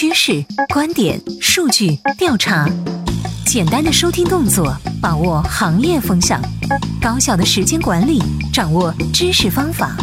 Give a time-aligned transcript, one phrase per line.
[0.00, 2.66] 趋势、观点、数据、调查，
[3.44, 6.40] 简单的收听动作，把握行业风向；
[6.98, 8.18] 高效的时间管理，
[8.50, 9.94] 掌握知识方法。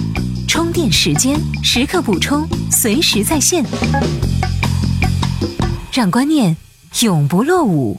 [0.48, 3.66] 充电时间，时刻补充，随时在线，
[5.92, 6.56] 让观念
[7.02, 7.98] 永不落伍。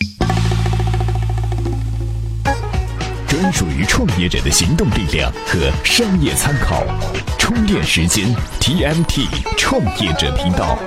[3.27, 6.85] 专属于创业者的行动力量和商业参考，
[7.41, 9.27] 充电时间 TMT
[9.57, 10.79] 创业者频道，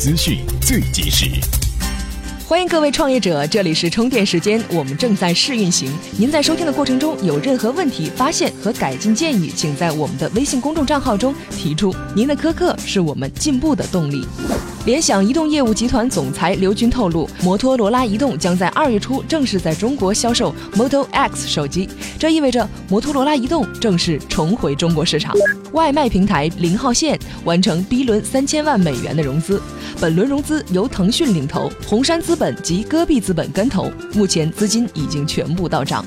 [0.00, 1.26] 资讯最及时。
[2.48, 5.92] 欢迎各位创业者，这里是充电时间，我们正在试运行。
[6.16, 11.94] 您在收听的过程中有任何问题、发现和改进建议，请在我们的微信公众账号中提出。
[12.16, 14.26] 您的苛刻是我们进步的动力。
[14.86, 21.86] 联想移动业务集团总裁刘军透露，摩托罗拉移动将在二月初正式在中国销售 Moto X 手机，
[22.18, 25.34] 这意味着摩托罗拉移动正式重回中国市场。
[25.72, 29.60] 外卖平台零号线完成 B 轮三千万美元的融资，
[30.00, 36.02] 本轮融资由腾讯领投，红杉资本及戈壁资本跟投，目前资金已经全部到账。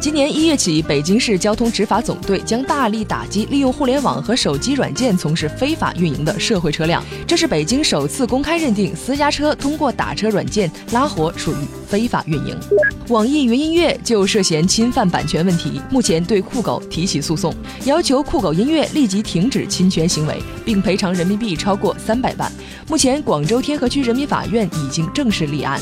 [0.00, 8.18] 今年一月起，北京市交通执法总队将大力打击利用互联网和手机软件从事非法运营的社会车辆，这是北京首次。
[8.28, 11.56] 公开认定私家车通过打车软件拉活属于
[11.88, 12.54] 非法运营，
[13.08, 17.54] 网易云音乐就涉嫌侵犯版权问题，目前对酷狗提起诉讼，
[17.86, 22.52] 要求酷狗音乐立即停止侵权行为，并赔偿人民币超过三百万。
[22.86, 25.80] 目前，广州天河区人民法院已经正式立案。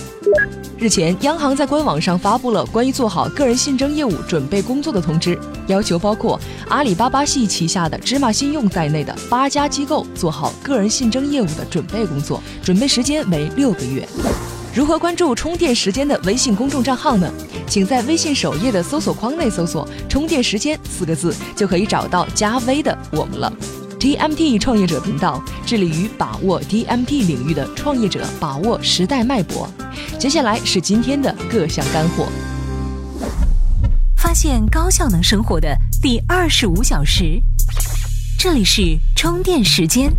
[0.79, 5.39] 日前，央行在官网上发布了关于做好个人信征业务准备工作的通知，
[5.69, 6.39] 要求包括
[6.69, 14.07] 阿里巴巴系旗下的芝麻信用在内的八家机构做好个人信征业务的准备工作，准备时间为六个月。
[14.75, 17.33] 如何关注充电时间的微信公众账号呢？
[17.67, 23.51] 请在微信首页的搜索框内搜索“充电时间”四个字，就可以找到加微的我们了。
[23.99, 29.69] TMT 创业者频道致力于把握 TMT 领域的创业者，把握时代脉搏。
[30.19, 32.29] 接下来是今天的各项干货。
[34.17, 37.41] 发现高效能生活的第二十五小时，
[38.39, 40.13] 这里是充电时间。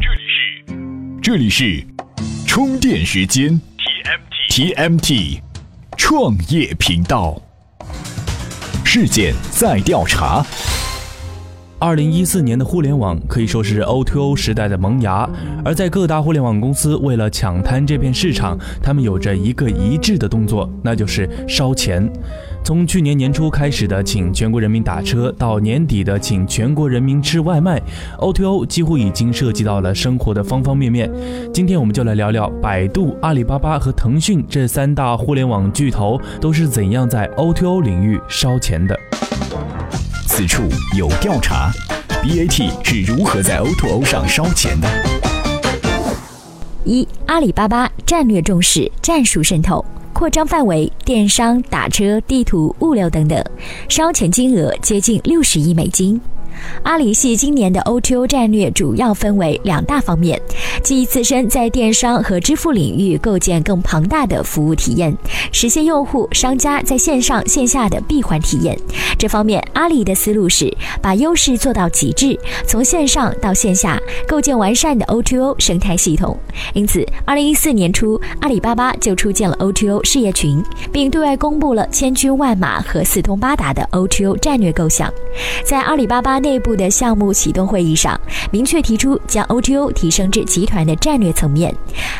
[0.00, 0.64] 这里是
[1.20, 1.86] 这里是
[2.46, 3.60] 充电时间
[4.48, 5.40] TMT TMT
[5.96, 7.40] 创业频道。
[8.94, 10.44] 事件在调查。
[11.78, 15.26] 二零一四年的互联网可以说是 O2O 时代的萌芽，
[15.64, 22.06] 而在各大互联网公司为了抢滩这片市场，他们有着一个一致的动作，那就是烧钱。
[22.64, 27.82] 从去年年初开始的请全国人民打车，到年底的请全国人民吃外卖
[28.18, 31.10] ，O2O 几乎已经涉及到了生活的方方面面。
[31.52, 38.98] 今天我们就来聊聊百度、阿里巴巴和腾讯这三大互联网巨头都是怎样在 O2O 领域烧钱的。
[40.28, 40.62] 此处
[40.96, 41.70] 有调查
[42.22, 44.88] ，BAT 是如何在 O2O 上烧钱的？
[46.84, 49.84] 一、阿里巴巴战略重视战术渗透，
[50.22, 53.44] 扩张范围电商、打车、地图、物流等等，
[53.88, 56.20] 烧钱金额接近六十亿美金。
[56.82, 60.40] 阿里系今年的 O2O 战略主要分为两大方面，
[60.82, 65.16] 即自身在电商和支付领域构建更庞大的服务体验，
[65.52, 68.78] 实现用户、商家在线上线下的闭环体验。
[69.18, 76.36] 这方面，阿里的思路是把优势做到极致，从线上到线下构建完善的 O2O 生态系统。
[76.74, 85.12] 因此，二零一四年初，阿里巴巴就出建了 O2O 事业群，并对外公布了千军万马和四通八达的 O2O 战略构想。
[85.64, 88.20] 在阿里巴巴内部的项目启动会议上，
[88.50, 91.72] 明确提出将 O2O 提升至集团的战略层面。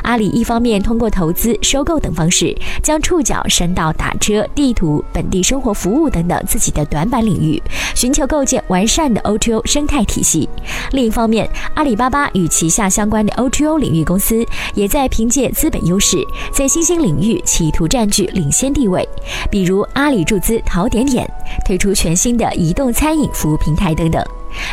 [0.02, 7.60] 阿里一方面通过投资、收购等方式，将触角伸到打车、地图、本地生活服务等等自己的短板领域，
[7.96, 10.48] 寻求构建完善的 O2O 生态体系。
[10.92, 14.44] 另一方面，阿里巴巴与旗下相关的 O2O 领域公司，
[14.74, 16.16] 也在凭借资本优势，
[16.52, 19.08] 在新兴领域企图占据领先地位。
[19.50, 21.28] 比如，阿里注资淘点点，
[21.64, 24.11] 推出全新的移动餐饮服务平台等。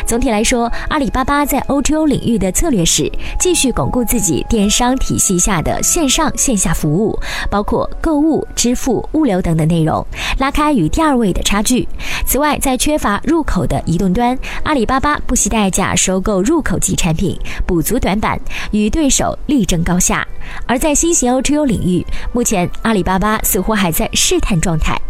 [0.06, 7.18] 总体来说，阿里巴巴在 O2O 领域的策略是继续巩固自己电商体系下的线上线下服务，
[7.50, 10.04] 包括购物、支付、物流等等内容，
[10.38, 11.88] 拉开与第二位的差距。
[12.26, 18.40] 此外，在缺乏入口的移动端，阿里巴巴不惜代价收购入口级产品，补足短板，
[18.70, 20.26] 与对手力争高下。
[20.66, 25.00] 而在新型 O2O 领域，目前阿里巴巴似乎还在试探状态。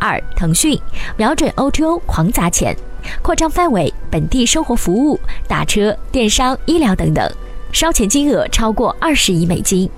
[0.00, 0.78] 二，腾讯
[1.16, 2.76] 瞄准 O2O 狂砸钱。
[3.22, 7.30] 扩张范围，本地生活服务、打车、电商、医疗等等，
[7.72, 9.88] 烧钱金额超过二十亿美金。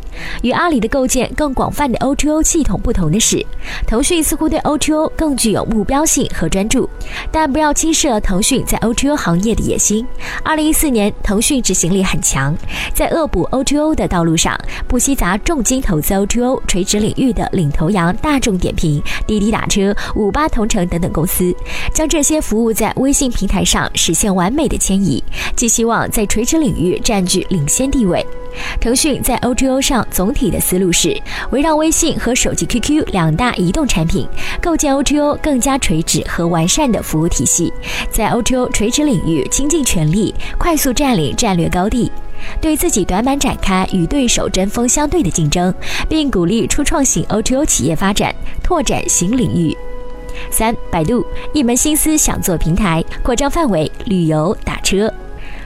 [0.42, 3.44] 与阿里的构建更广泛的 O2O 系统不同的是，
[3.86, 6.88] 腾讯似乎对 O2O 更具有目标性和专注。
[7.30, 10.06] 但不要轻视了腾讯在 O2O 行业的野心。
[10.42, 12.56] 二零一四年，腾讯执行力很强，
[12.94, 14.58] 在恶补 O2O 的道路上，
[14.88, 21.54] 不惜砸重金投资 O2O 垂直领域的领头羊大众点评、滴滴打车、五八同城等等公司，
[21.92, 25.22] 将这些服务在微信平台上实现完美的迁移，
[25.54, 28.24] 寄希望在垂直领域占据领先地位。
[28.80, 31.20] 腾讯在 O2O 上总体的思路是
[31.50, 34.26] 围绕微信和手机 QQ 两大移动产品，
[34.60, 37.72] 构建 O2O 更加垂直和完善的服务体系，
[38.10, 42.10] 在 O2O 垂直领域倾尽全力，快速占领战略高地，
[42.60, 45.72] 对自己短板展开与对手针锋相对的竞争，
[46.08, 49.76] 并鼓励初创型 O2O 企业发展，拓展新领域。
[50.50, 55.12] 三，百度一门心思想做平台，扩张范围旅游打车，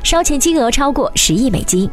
[0.03, 1.89] 烧钱金额超过十亿美金。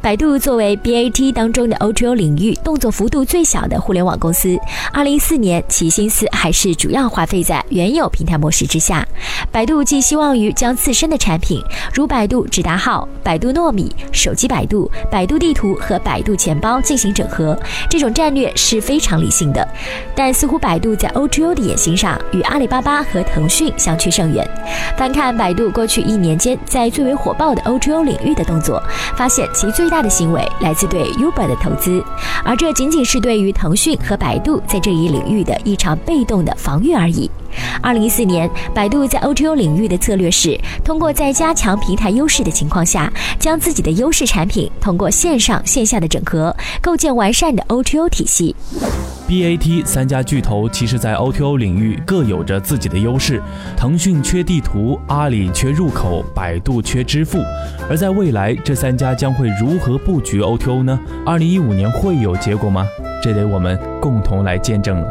[0.00, 4.56] 百度作为 BAT 当中的 O2O 领域动作幅度最小的互联网公司，
[4.92, 9.06] 二零一四年其心思还是主要花费在原有平台模式之下。
[9.50, 11.60] 百度寄希望于将自身的产品，
[11.92, 17.58] 如百度直达号、百度糯米、手机百度、百度地图和百度钱包进行整合，
[17.90, 19.66] 这种战略是非常理性的。
[20.14, 24.48] 但似乎百度在 O2O 的野心上与阿里巴巴和腾讯相去甚远。
[24.96, 28.80] 翻看百度过去一年间在最为火爆的 O2O 领域的动作，
[29.16, 29.71] 发现其。
[29.72, 32.04] 最大的行为来自对 Uber 的投资，
[32.44, 37.30] 而这仅仅是对于腾讯和百度在这一领域的一场被动的防御而已。
[37.82, 48.54] 二零一四年，百度在 O2O 领域的策略是通过在加强平台优势的情况下，将自己的优势产品通过线上线下的整合，构建完善的 O2O 体系。
[49.32, 53.40] BAT 三家巨头其实，在 O2O 领域各有着自己的优势。
[53.74, 57.38] 腾讯缺地图，阿里缺入口，百度缺支付。
[57.88, 61.00] 而在未来，这三家将会如何布局 O2O 呢？
[61.24, 62.86] 二零一五年会有结果吗？
[63.22, 65.08] 这得我们共同来见证了。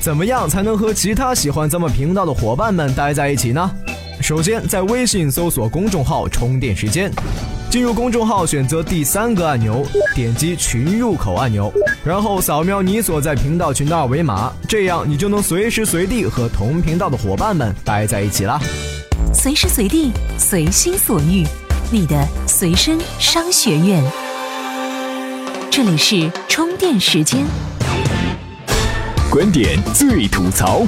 [0.00, 3.70] 怎么样才能和其他喜欢咱们频道的伙伴们待在一起呢？
[4.22, 7.10] 首先，在微信搜索公众号“充电时间”。
[7.68, 9.84] 进入公众号，选择第三个按钮，
[10.14, 11.72] 点击群入口按钮，
[12.04, 18.60] 然后扫描你所在频道群的二维码，这样你就能随时随地和同频道的伙伴们待在一起啦。
[19.34, 21.44] 随时随地，随心所欲，
[21.90, 24.04] 你的随身商学院。
[25.68, 27.44] 这里是充电时间，
[29.28, 30.86] 观点最吐槽。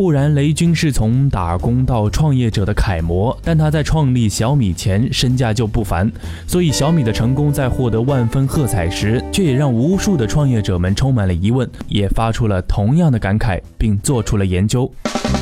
[0.00, 6.10] 固然，雷军是从打工到创业者的楷模，但他在创立小米前身价就不凡，
[6.46, 14.90] 所以小米的成功在获得万分喝彩时，却也让无数的创业者们充满了疑问，也发出了同样的感慨，并做出了研究。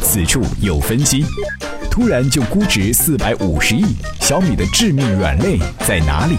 [0.03, 1.25] 此处有分析：
[1.89, 3.85] 突然就估值四百五十亿，
[4.19, 5.57] 小米的致命软肋
[5.87, 6.37] 在哪里？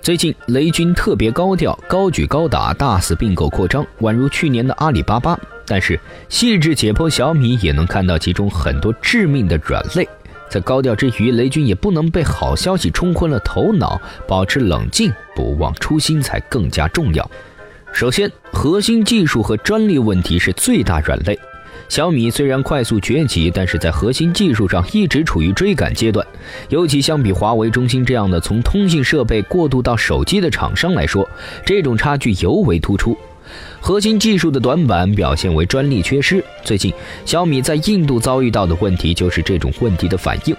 [0.00, 5.38] 最近，雷军特别高调，高举高打，大肆并购扩张，宛如去年的阿里巴巴。
[5.66, 5.98] 但是
[6.28, 10.08] 细致解剖小米，也能看到其中很多致命的软肋。
[10.48, 17.30] 在高调之余，雷军也不能被好消息冲昏了头脑，保持冷静，不忘初心才更加重要。
[17.92, 21.36] 首先，核心技术和专利问题是最大软肋。
[21.88, 26.24] 小米虽然快速崛起，但是在核心技术上一直处于追赶阶段，
[26.68, 31.28] 尤其相比华为、中兴这样的从通信设备过渡到手机的厂商来说，
[31.64, 33.16] 这种差距尤为突出。
[33.86, 36.44] 核心技术的短板表现为专利缺失。
[36.64, 36.92] 最近，
[37.24, 40.56] 小米在印度遭遇到的问题就是这种问题的反应。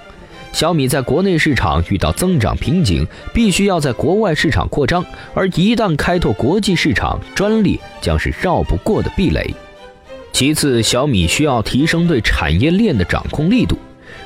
[0.53, 9.53] 小米在国内市场遇到增长瓶颈，必须要在国外市场扩张，而一旦开拓国际市场，专利将是绕不过的壁垒。
[10.31, 13.77] 其次，小米需要提升对产业链的掌控力度。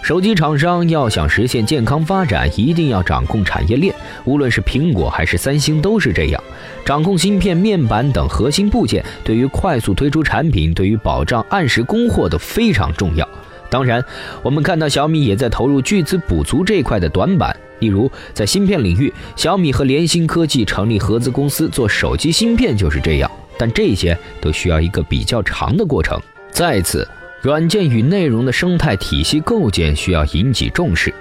[0.01, 3.93] 手机厂商要想实现健康发展，一定要掌控产业链。
[4.25, 6.43] 无论是苹果还是三星都是这样，
[6.83, 13.27] 掌控芯片、面板等核心部件，对于快速推出产品，对于保障按时供货都非常重要。
[13.69, 14.03] 当然，
[14.41, 17.55] 我们看到小米也在投入巨资补足这块的短板。
[17.79, 23.31] 例如，在芯片领域，小米和联芯科技成立合资公司做手机芯片就是这样。
[23.57, 26.19] 但这些都需要一个比较长的过程。
[26.51, 27.07] 再次。
[27.41, 31.11] 软件与内容的生态体系构建需要引起重视。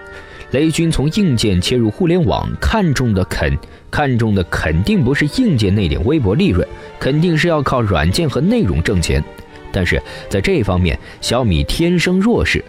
[0.50, 3.56] 雷军从硬件切入互联网，看重的肯
[3.90, 6.66] 看重的肯定不是硬件那点微薄利润，
[6.98, 9.22] 肯定是要靠软件和内容挣钱。
[9.72, 12.62] 但是在这方面，小米天生弱势。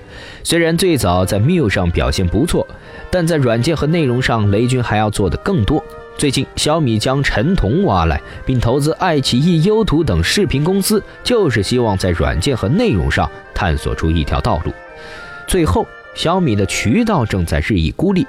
[0.43, 2.65] 虽然最早在 m i u 上表现不错，
[3.09, 5.83] 但在软件和内容上，雷军还要做的更多。
[6.21, 14.71] 最近，小米将陈彤挖来，并投资爱奇艺、优图等视频公司，就是希望在软件和内容上探索出一条道路。
[15.47, 18.23] 最后，小米的渠道正在日益孤立。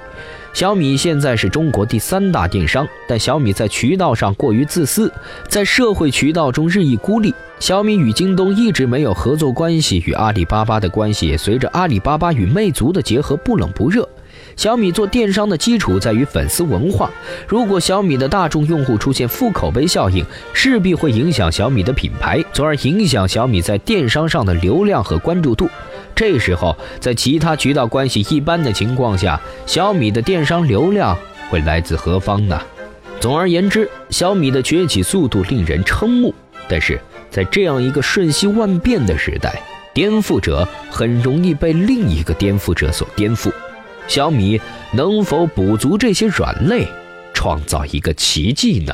[0.53, 5.13] 小米现在是中国第三大电商，但小米在渠道上过于自私，
[5.47, 7.31] 在社会渠道中日益孤立。
[7.59, 14.09] 小米与京东一直没有合作关系，与阿里巴巴的关系也随着阿里巴巴与魅族的结合不冷不热。
[14.55, 17.09] 小米做电商的基础在于粉丝文化，
[17.47, 25.69] 如果小米的大众用户出现负口碑效应，势必会影响小米的品牌，从而影响小米在电商上的流量和关注度。
[26.15, 31.17] 这时候，在其他渠道关系一般的情况下，小米的电商流量
[31.49, 32.61] 会来自何方呢？
[33.19, 36.33] 总而言之，小米的崛起速度令人瞠目。
[36.69, 39.61] 但是在这样一个瞬息万变的时代，
[39.93, 43.51] 颠覆者很容易被另一个颠覆者所颠覆。
[44.07, 44.59] 小米
[44.93, 46.87] 能否补足这些软肋，
[47.33, 48.93] 创造一个奇迹呢？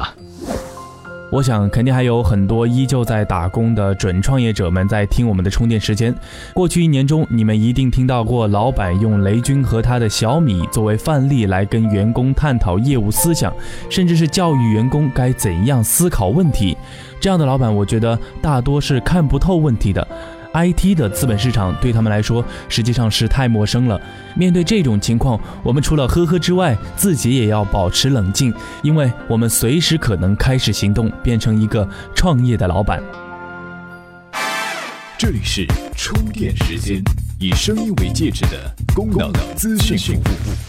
[1.31, 6.15] 我想，肯定还有很多依旧在打工的准创业者们在听我们的充电时间。
[6.55, 13.53] 过去一年中，你们一定听到过老板用雷军和他的小米作为范例来跟员工探讨业务思想，
[13.91, 16.75] 甚至是教育员工该怎样思考问题。
[17.19, 20.07] 这样的老板，我觉得大多是看不透问题的。
[20.53, 24.00] IT 的资本市场对他们来说实际上是太陌生了。
[24.36, 33.01] 面对这种情况，我们除了呵呵之外，自己也要保持冷静，因为我们随时可能开始行动，变成一个创业的老板。
[35.18, 37.03] 这里是充电时间，
[37.39, 40.68] 以声音为介质的功能资讯服务。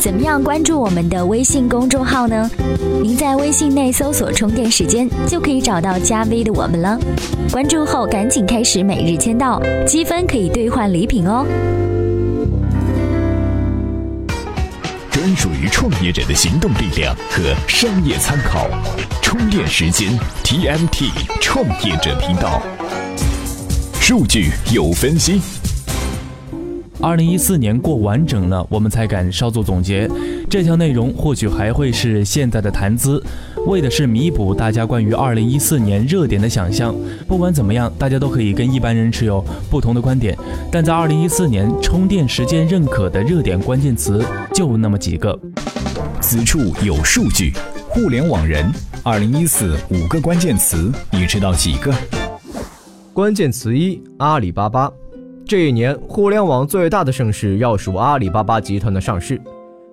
[0.00, 2.48] 怎么样关注我们的微信公众号呢？
[3.02, 6.98] 您在微信内搜索“充电时间”，就可以找到加 V 的我们了。
[7.50, 11.44] 关注后赶紧开始每日签到，积分可以兑换礼品哦。
[15.10, 18.68] 专属于创业者的行动力量和商业参考，
[19.20, 22.62] 充电时间 TMT 创业者频道，
[24.00, 25.40] 数据有分析。
[27.00, 30.10] 二零一四年过完整了，我们才敢稍作总结。
[30.50, 33.22] 这条内容或许还会是现在的谈资，
[33.66, 36.92] 为的是弥补大家关于二零一四年热点的想象。
[37.28, 40.36] 不管怎么样，大家都可以跟一般人持有不同的观点。
[40.72, 45.38] 但在二零一四年，充电时间认可的热点关键词就那么几个。
[46.20, 47.52] 此处有数据，
[47.88, 48.68] 互联网人，
[49.04, 51.94] 二零一四五个关键词，你知道几个？
[53.12, 54.90] 关键词一：阿里巴巴。
[55.48, 59.40] 这一年，互联网最大的盛事要数阿里巴巴集团的上市。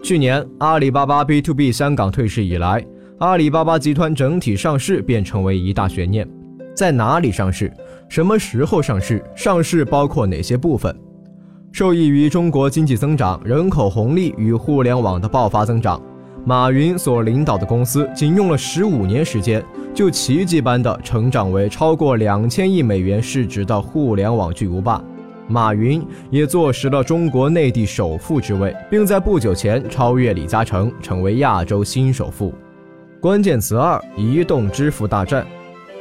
[0.04, 2.86] 去年，阿里巴巴 B to B 香港退市以来，
[3.20, 6.28] 阿里巴巴集团整体上市便成为一大悬念：
[6.76, 7.72] 在哪里上市？
[8.10, 9.24] 什么时候上市？
[9.34, 10.94] 上市包括哪些部分？
[11.72, 16.02] 受益于中国经济增长、人口红利与互联网的爆发增长，
[16.44, 25.02] 马云所领导的公司仅用了十五年时间，就奇迹般的成长为超过两千亿美元市值的互联网巨无霸。
[25.48, 32.54] 马云也坐实了中国内地首富之位，并在不久前超越李嘉诚，成为亚洲新首富。
[33.20, 35.46] 关键词二：移动支付大战。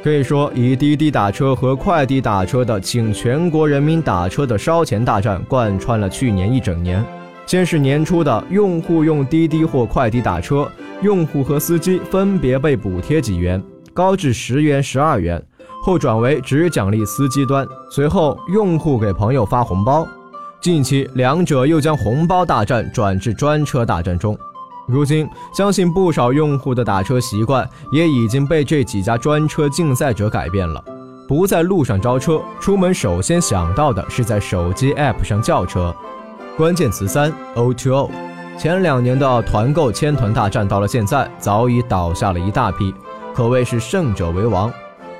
[0.03, 7.03] 可以说，以滴滴打车和快滴打车的请全国人民打车的烧钱大战贯穿了去年一整年。
[7.47, 10.67] 先是年初的用户用滴滴或快滴打车，
[11.01, 13.61] 用户和司机分别被补贴几元，
[13.93, 15.43] 高至十元、十二元。
[15.85, 20.03] 后转为只奖励司机端，随后用户给朋友发红包。
[20.59, 24.35] 近期两者又将红包大战转至专车大战中。
[24.87, 30.83] 如今，相信不少用户的打车习惯也已经被这几家专车竞赛者改变了，
[31.27, 35.95] 不在路上招车，出门首先想到的是在手机 APP 上叫车。
[36.57, 38.09] 关键词三：O2O。
[38.57, 42.91] 前两年的团购千团大战到了现在早已倒下了一大批，
[43.35, 44.73] 可谓是胜者为王。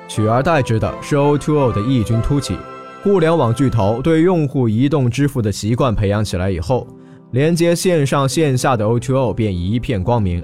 [0.08, 2.56] 取而代之的是 O2O 的异军突起。
[3.02, 6.86] 互联网巨头对用户移动支付的习惯培养起来以后，
[7.30, 10.42] 连接线上线下的 O2O 便一片光明。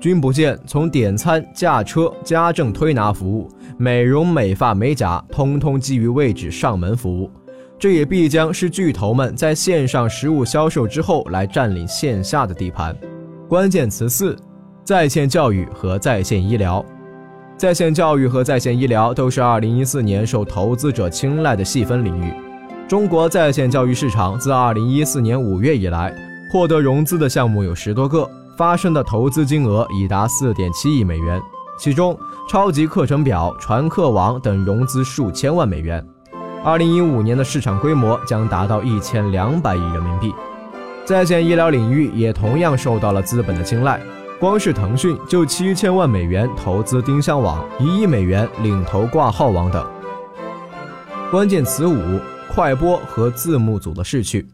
[0.00, 7.30] 君不见，从点餐、驾车、家政推拿服务、美容美发美甲，通通基于位置上门服务。
[7.78, 12.96] 这也必将是巨头们在线上实物销售之后来占领线下的地盘。
[13.48, 14.36] 关键词四：
[14.84, 16.84] 在线教育和在线医疗。
[17.62, 22.34] 在线教育和在线医疗都是2014年受投资者青睐的细分领域。
[22.88, 26.12] 中国在线教育市场自2014年5月以来，
[26.50, 31.40] 获得融资的项目有十多个，发生的投资金额已达4.7亿美元，
[31.78, 32.18] 其中
[32.50, 36.04] 超级课程表、传课网等融资数千万美元。
[36.64, 40.34] 2015年的市场规模将达到1200亿人民币。
[41.04, 44.00] 在线医疗领域也同样受到了资本的青睐。
[44.42, 49.88] 光是腾讯就七千万美元投资丁香网，一亿美元领投挂号网等。
[51.30, 52.18] 关键词五：
[52.52, 54.44] 快播和字幕组的逝去。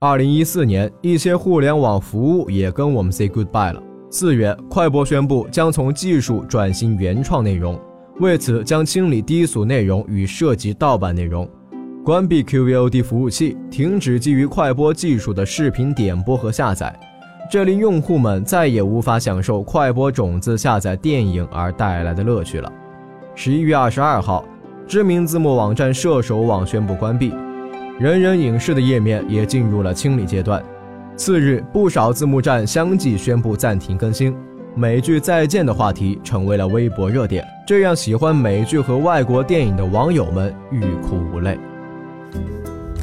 [0.00, 3.80] 二零一四年，一些互联网服务也跟我们 say goodbye 了。
[4.10, 7.80] 四月，快播宣布将从技术转型原创内容，
[8.18, 11.48] 为此将清理低俗内容与涉及盗版内容，
[12.04, 16.98] 关闭 QVOD 服务器，停止基于快播技术的视频点播和下载。
[17.50, 22.72] 这令用户们再也无法享受快播种子下载电影而带来的乐趣了。
[23.34, 24.44] 十一月二十二号，
[24.86, 27.32] 知名字幕网站射手网宣布关闭，
[27.98, 30.62] 人人影视的页面也进入了清理阶段。
[31.16, 34.34] 次日，不少字幕站相继宣布暂停更新。
[34.74, 41.58] 美剧《再见》的话题成为了微博热点，这让喜欢美剧和外国电影的网友们欲哭无泪。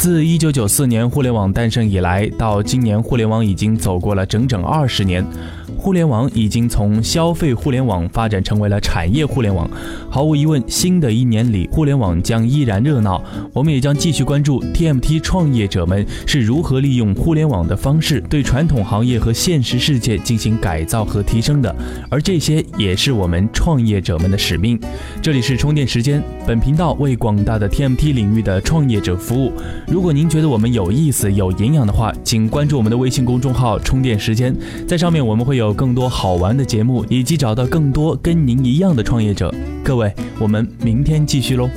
[0.03, 5.25] 自一九九四年互联网诞生以来，到今年，互联网已经走过了整整二十年。
[5.77, 9.69] 互联网已经从消费互联网发展成为了产业互联网。
[10.09, 13.23] 毫无疑问，新的一年里，互联网将依然热闹。
[13.51, 21.75] 我们也将继续关注 TMT 创业者们是如何利用互联网的方式对传统行业和现实世界进行改造和提升的。
[22.09, 24.79] 而这些也是我们创业者们的使命。
[25.21, 29.51] 这里是充电时间，本频道为广大的 TMT 领域的创业者服务。
[29.87, 34.55] 如果您觉得我们有意思、有营养的话，请关注我们的微信公众号“充电时间”，
[34.87, 35.73] 在上面我们会有有。
[35.73, 39.53] 更多好玩的节目，以及找到更多跟您一样的创业者。
[39.83, 41.69] 各位，我们明天继续喽。